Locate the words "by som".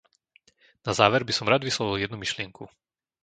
1.21-1.45